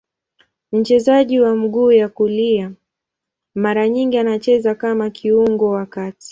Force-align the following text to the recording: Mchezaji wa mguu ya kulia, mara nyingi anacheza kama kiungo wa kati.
Mchezaji 0.71 1.39
wa 1.39 1.55
mguu 1.55 1.91
ya 1.91 2.09
kulia, 2.09 2.71
mara 3.55 3.89
nyingi 3.89 4.17
anacheza 4.17 4.75
kama 4.75 5.09
kiungo 5.09 5.69
wa 5.69 5.85
kati. 5.85 6.27